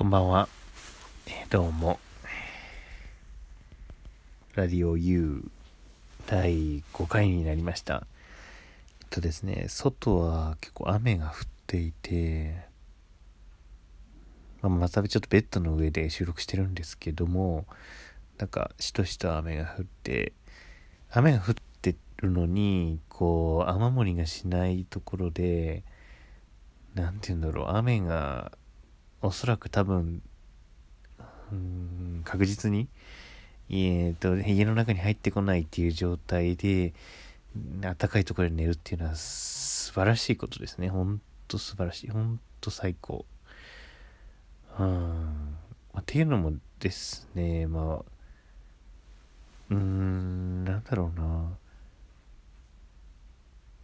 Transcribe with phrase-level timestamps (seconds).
[0.00, 0.48] こんばんは。
[1.50, 2.00] どうも。
[4.54, 5.44] ラディオ U
[6.26, 8.06] 第5回になりました。
[9.02, 11.32] えっとですね、外は結構雨が降っ
[11.66, 12.64] ていて、
[14.62, 17.66] まあ、またちょっとベッドの上で収録してるんですけども、
[18.38, 20.32] なんかしとしと雨が降って、
[21.10, 25.84] 雨が降ってるのに、こう、雨漏りがしないところで、
[26.94, 28.52] なんて言うんだろう、雨が
[29.22, 30.22] おそらく多分、
[31.52, 32.88] うん、確実に、
[33.68, 36.94] えーと、家の中に入ってこないっていう状態で、
[37.80, 40.88] 暖かいところで寝るっていうのは素晴らしいことですね。
[40.88, 42.10] ほんと素晴らしい。
[42.10, 43.24] ほんと最高。
[44.78, 45.56] うん。
[45.92, 48.04] まあっていうのもですね、まあ、
[49.70, 51.50] うーん、なんだろうな。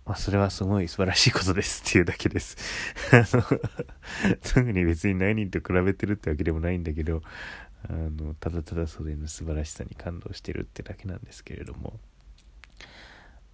[0.06, 2.56] まあ、それはすごい素晴らしいことですっていうだけです。
[3.12, 3.42] あの、
[4.40, 7.22] 特に別に何人と比べてるってわけでもないんだけど、
[7.88, 11.98] あの、ただただそれの素晴らしさに感動してるってだけなんですけれども。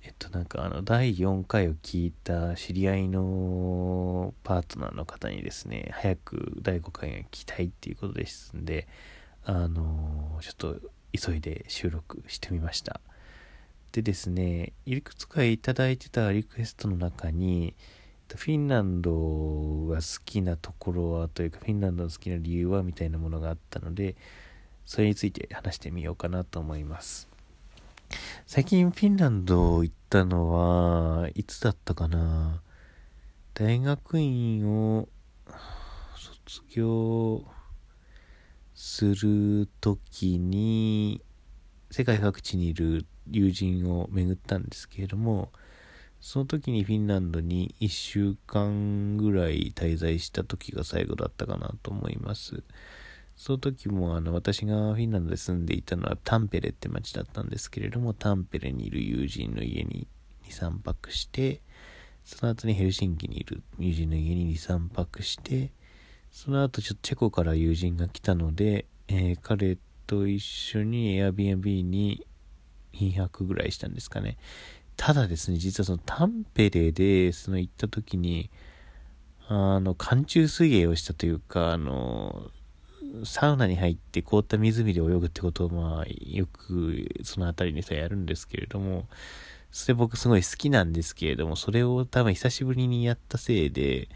[0.04, 8.88] えっと、なんかあの、第4回を聞いた知り合いのパートナーの方にですね、早く第5回が聞きたいっていうことですんで、
[9.44, 10.76] あの、ちょっと
[11.12, 13.00] 急いで収録してみました。
[13.92, 17.74] でですね、いくつかいいてたリクエストの中に、
[18.34, 24.16] フィンランドが好きなところはというか、フィンランドの好きな理由はみたいなものがあったので、
[24.86, 27.28] それについて話してみようかなと思います。
[28.46, 32.62] 最近フィンランド行ったのは、いつだったかな？
[33.52, 35.10] 大学院を
[36.16, 37.44] 卒業
[38.74, 41.22] するときに、
[41.90, 45.52] 世界各地にいる友人を巡ったんですけれども、
[46.20, 52.62] その時にフィンランドに1週間ぐらい滞在した時が最後だったかなと思います。
[53.34, 60.06] その時もあの私がフィンランドで住んでいたのはタンペレって町だったんですけれども、タンペレにいる友人の家に
[60.48, 61.60] 2、3泊して、
[62.24, 65.72] その後にヘルシンキにいる友人の家に2、3泊して、
[66.30, 72.26] その後ちょっとチェコから友人が来たので、えー彼と一緒に Airbnb に
[72.94, 74.36] 2泊ぐらいしたんですかね。
[74.96, 78.50] ただですね、実はそのタンペレで、その行った時に、
[79.48, 82.50] あの、寒中水泳をしたというか、あの、
[83.24, 89.06] サウナに入って凍った湖で泳ぐってことを、まあ、よくその辺りにさやるんですけれども、
[89.70, 94.08] それ僕すごい好きなんですけれども、それを多分久しぶりにやったせいで、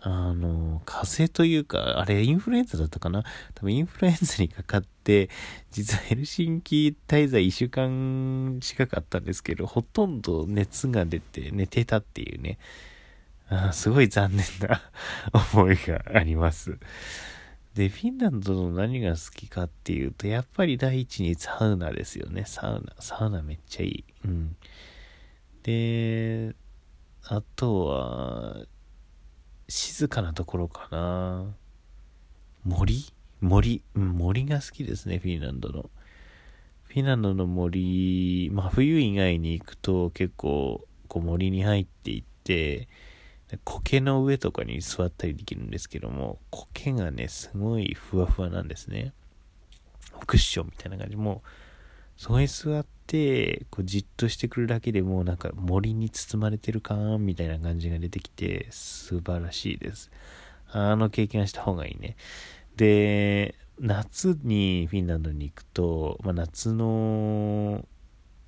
[0.00, 3.24] あの、風邪というか、あれインフルエンザだったかな？
[3.54, 5.28] 多分インフルエンザにかかって、
[5.72, 12.58] 実はヘルシンキ滞在1週間近かったんですけど、ほとんど熱が出て寝てたっていうね、
[13.48, 14.82] あすごい残念な
[15.54, 16.78] 思いがあります。
[17.74, 22.44] で、フィンランドの何が好きかっていうと、やっぱり第一にサウナですよね。
[22.46, 22.94] サウナ。
[23.00, 24.04] サウナめっちゃいい。
[24.24, 24.56] うん。
[25.62, 26.54] で、
[27.24, 28.66] あとは、
[29.68, 31.54] 静かなところかな。
[32.64, 33.12] 森？
[33.40, 35.90] 森、森が好きですね、フィンランドの。
[36.84, 42.88] フィンランドの森、まあ冬以外に行くと結構こう森に入っていって、
[43.64, 49.12] 苔の上とかに座ったりできるんですけども、苔がね、すごいふわふわなんですね。
[50.26, 51.16] クッションみたいな感じ。
[51.16, 51.48] もう、
[52.18, 60.10] そこに座って、こうじっとしてくるだけでもうなんか森に包まれてる感みたいな感じが出てきて、素晴らしいです。
[60.70, 62.16] あの経験はした方がいいね。
[62.76, 67.86] で、夏にフィンランドに行くと、まあ、夏の、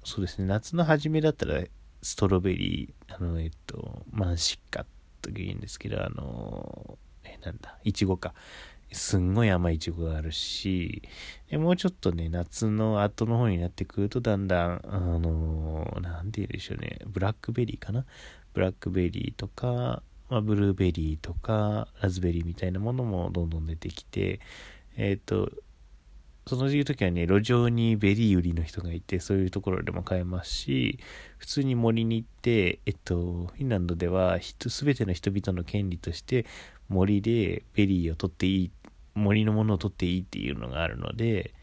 [0.05, 1.63] そうですね、夏の初めだったら、
[2.03, 4.85] ストロベリー、あの、えっと、マンシッカ
[5.23, 8.35] と言うんですけど、あの、え、なんだ、いちごか。
[8.93, 11.03] すんごい甘いちごがあるし、
[11.53, 18.05] もうちょっとね、夏の後の方になってくると、だんだん、あの、なんて言うでしょうね、ブラックベリーかな？
[18.53, 24.41] ブラックベリーとか、まあ、ブルーベリーとか、ラズベリーみたいなものもどんどん出てきて、
[24.97, 25.51] えっ、と、
[26.47, 30.99] その時期はね、路上にベリー売りの人がいて、そういうところでも買えますし、
[31.39, 36.47] 普通に森に行って、えっと、フィンランドでは、すべての人々の権利として、
[36.89, 38.71] 森でベリーを取っていいっ、
[39.15, 41.55] 森のものを取っていいっていうのがあるので、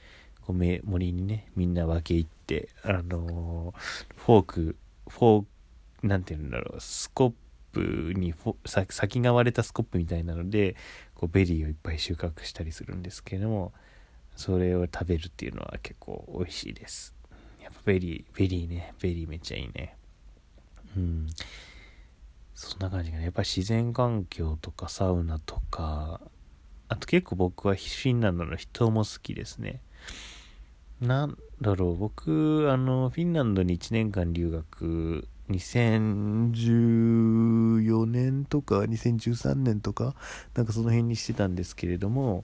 [0.46, 3.74] こう森にね、みんな分け入って、あの
[4.16, 4.76] フォーク、
[5.08, 5.46] フォー
[6.02, 7.34] ク、なんて言うんだろう、スコッ
[7.74, 8.34] プに
[8.90, 10.76] 先が割れたスコップみたいなので、
[11.16, 13.74] こうベリーをいっぱい収穫したりするんですけれども、
[14.36, 17.16] それを食べるっていうのは結構美味しいです。
[17.62, 19.96] やっぱベリー、ベリーね、ベリーめっちゃいいね。
[20.96, 21.28] うん。
[22.54, 26.22] そんな感じがね、やっぱり自然環境とかサウナとか、
[26.90, 29.82] あと結構僕はフィンランドの人も好きですね。
[31.02, 40.16] なんだろう、僕、あの、フィンランドに1年間留学、2014年とか2013年とか、
[40.56, 42.44] なんかその辺にしてたんですけれども、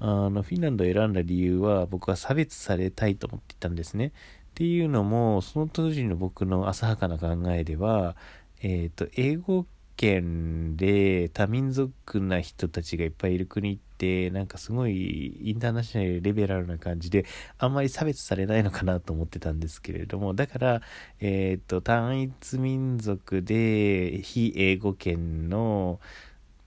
[0.00, 4.08] あの、フィンランドを選んだ理由は僕は差別されたいと思っていたんですね。
[4.08, 4.10] っ
[4.54, 8.16] ていうのも、その当時の僕の浅はかな考えでは、
[8.60, 9.66] えっ、ー、と、英語
[9.98, 17.26] 圏で多民族な人たちがいっぱいいる国ってなんかすごいインターナショナルレベラルな感じで
[17.58, 20.82] あんまり差別されないのかなと思ってたんですけれどもだから
[21.20, 25.98] えっ、ー、と単一民族で非英語圏の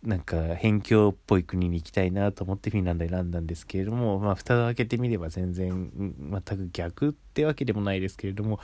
[0.03, 8.59] なんか辺境っぽい国に行きたいなと思ってフィンランド選んだんですけれども、まあ、蓋を開けてみれば全然全く逆ってわけでもないですけれども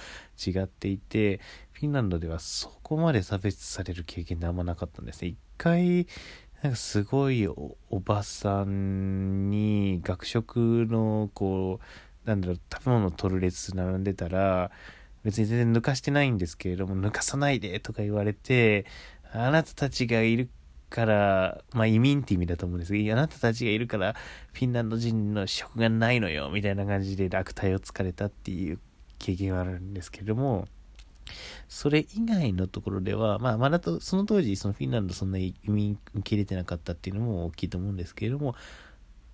[0.46, 1.40] 違っていて
[1.74, 5.28] フィンランドではそこまで差別される経験ってあんまなかったんですね。
[5.30, 6.08] 一回
[6.64, 11.80] なんかすごいおばさんに学食のこ
[12.26, 14.72] うなんだろう食べ物を取る列並んでたら
[15.24, 18.88] 別に全然抜かしてないんですけれども抜かさないでとか言われて
[19.34, 20.50] あなたたちがいる
[20.90, 24.16] から、まあ移民って意味だと思うんですけど、あなたたちがいるから
[24.54, 28.80] フィンランド人の職がないのよ、みたいな感じで悪態をつかれたっていう
[29.20, 30.68] 経験はあるんですけれども、
[31.68, 38.56] それ以外のところでは、まあ、まだと、その当時、そのフィンランドそんな移民受け入れてなかったっていうのも大きいと思うんですけれども、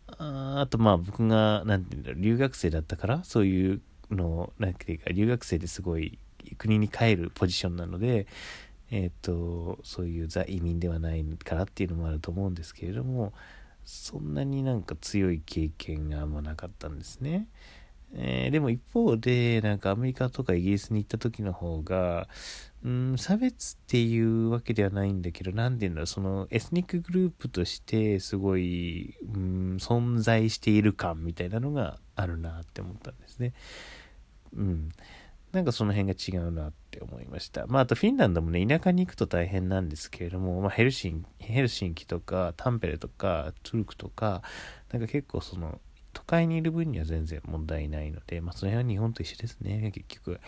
[0.07, 6.17] ああと、まあ、僕が、なんていうんだろう、留学生だったから、そういうのを、なんていうか、留学生ですごい
[6.57, 8.27] 国に帰るポジションなので、
[8.95, 13.34] え、ー、と、そういうザ移民ではないからっていうのもあると思うんですけれども、
[13.84, 17.48] そんなになんか強い経験があんまなかったんですね。
[18.13, 22.28] えー、でも一方で、なんかアメリカとかイギリスに行った時の方が、
[22.86, 33.54] うん、差別っていうわけではないんだけど、なんていうんだろう、そのエスニックグループとしてすごい、ん、存在している感みたいなのがあるなって思ったんですね。
[34.56, 34.89] うん。
[35.53, 37.67] なんかその辺が違うなって思いました。
[37.67, 44.41] まあ、あとフィンランドもね、田舎に行くと大変なんですけれども、まあ、ヘルシン、ヘルシンキとか、タンペレとか、トゥルクとか、
[44.91, 45.79] なんか結構その、
[46.11, 50.39] 都会にいる分には全然問題ないので、まあ、その辺は日本と一緒ですね、結局。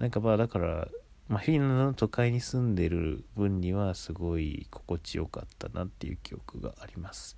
[0.00, 0.88] なんかまあ、だから、
[1.28, 7.36] まあ、フィンランドの都会に住んでる分にはすごい心地よかったなっていう記憶があります。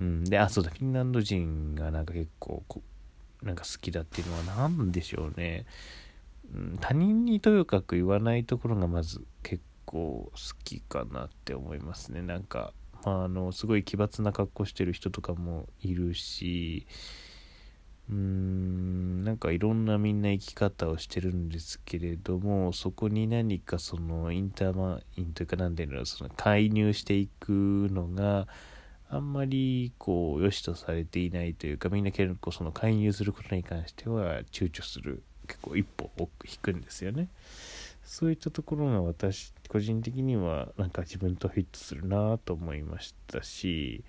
[0.00, 0.24] うん。
[0.24, 2.64] で、あ、そうだ、フィンランド人がなんか結構
[3.42, 5.66] なんか好きだっていうのは何でしょうね。
[6.80, 10.32] 他人にとやかく言わないところがまず結構好
[10.64, 12.22] きかなって思いますね。
[12.22, 12.72] なんか、
[13.04, 16.86] まあ、あのすごい奇抜な格好してる人とかもいるし
[18.08, 28.46] うーんなんかいろんなみんな生き方をしてるんですけれどもそこに何かそのインターマインというか何ていうのその介入していくのが
[29.08, 36.10] あんまりこう良しとされていないというかみんな結構その介入することに関しては躊躇する結構一歩
[36.44, 37.28] 引くんですよね。
[38.04, 44.04] そういったところが私個人的にはなんか自分とフィットするなと思いましたし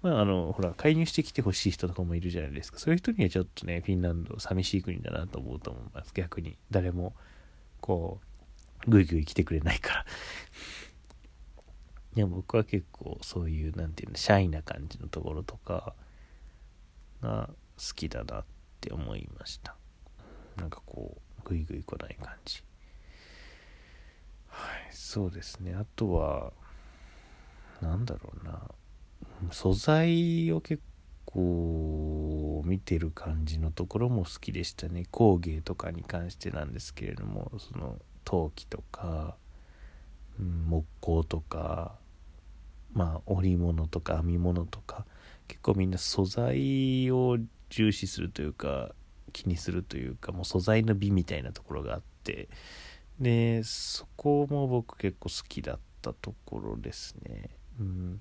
[0.00, 2.78] まああのほら介入してきてほしい人とかもいるじゃないですか。
[2.78, 6.12] そういう人にはちょっとねフィンランド寂しい国だなと思うと思います。
[6.14, 7.14] 逆に誰も
[7.80, 8.20] こ
[8.86, 10.04] うぐいぐい来てくれないから。
[12.14, 15.94] でも僕は結構そういう何て言うのシャイな感じのところとか
[17.20, 18.44] が好きだなっ
[18.80, 19.76] て思いました。
[20.56, 22.62] なんかこうグイグイ来ない感じ。
[24.48, 25.74] はいそうですね。
[25.74, 26.52] あとは
[27.80, 28.62] なんだろうな。
[29.50, 30.82] 素材を結
[31.26, 35.04] 構見てる感じのところも好きでしたね。
[35.10, 39.36] 工芸とかに関してなんですけれどもその陶器とか、
[40.38, 41.96] 木工とか
[42.92, 45.04] まあ織物とか編み物とか
[45.48, 48.94] 結構みんな素材を重視するというか
[49.36, 52.48] 気にするというかもう素材の美みたいなところがあって
[53.20, 58.20] でそこも僕結構好きだったところですね、うん、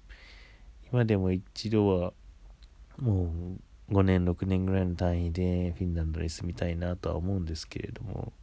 [0.92, 2.14] 今でも一度は
[2.98, 3.32] も
[3.90, 8.34] う5年6年ぐらいの単位でフィンランドに住みたいなとは思うんですけれども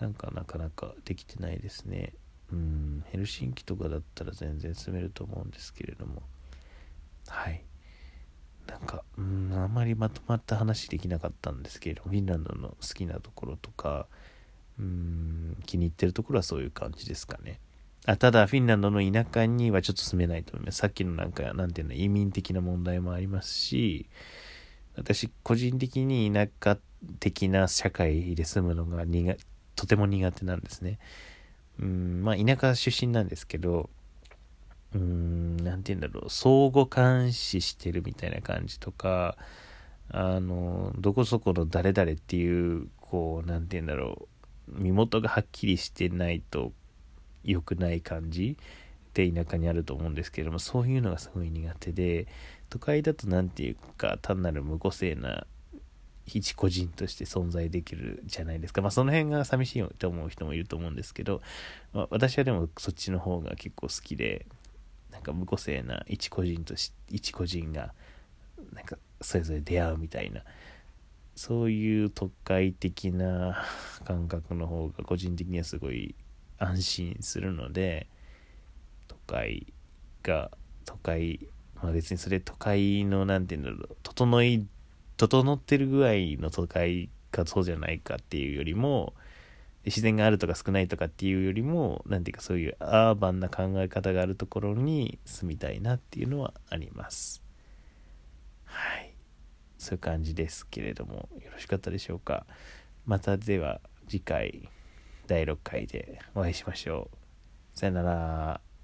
[0.00, 2.12] なんかなかなかできてないですね。
[2.52, 3.04] うん。
[3.08, 6.22] ヘルシンキとかだったら全然住めると思うんですけれども。
[7.28, 7.62] はい。
[8.66, 14.06] なんか、うん、あまりまとまった話できなかったんですけれども、フィンランドの好きなところとか、
[14.78, 17.60] うん、気に入ってるところはそういう感じですかね。
[18.04, 20.78] あただ、フィンランドの田舎にはちょっと住めないと思います。
[20.78, 24.06] さっきのなんか、なんていうの、移民的な問題もありますし、
[24.96, 26.78] 私、個人的に田舎
[27.20, 29.36] 的な社会で住むのが苦
[29.74, 30.98] とても苦手なんですね。
[31.78, 33.90] うん、まあ、田舎出身なんですけど、
[34.96, 39.36] うーん何て言うんだろう相互監視してるみたいな感じとか
[40.10, 44.28] あのどこそこの誰々っていうこう何て言うんだろ
[44.68, 46.72] う身元がはっきりしてないと
[47.44, 48.56] 良くない感じ
[49.14, 52.26] で田舎にあると思うんですけどもそういうのがすごい苦手で
[52.68, 55.46] 都会だと何て言うか単なる無個性な
[56.26, 58.82] 一個人として存在できるじゃないですか。
[58.82, 61.40] まあその辺が寂しいと思う人もいると思うんですけど、
[61.92, 64.44] まあ、私はでもそっちの方が結構好きで、
[65.26, 67.92] か無個性な一個人とし、一個人が、
[68.72, 70.42] なんかそれぞれ出会うみたいな、
[71.34, 73.64] そういう都会的な
[74.06, 76.14] 感覚の方が個人的にはすごい
[76.58, 78.06] 安心するので、
[79.08, 79.72] 都会
[80.22, 80.50] が、
[80.84, 84.66] 都会、まあ別にそれ都会の何て言うんだろう、整い
[85.16, 89.14] 整ってる具合の都会かそうじゃないかっていうよりも
[89.86, 97.42] 自然があるとか少ないとかっていうよりも何ていうかそういうアーバンな考え方があるところに住みたいなっていうのはあります。
[98.64, 99.14] はい。
[99.78, 102.46] そういう感じですけれどもよろしかったでしょうか。
[103.06, 104.68] またでは次回
[105.28, 107.08] 第6回でお会いしましょ
[107.74, 107.78] う。
[107.78, 108.75] さよなら。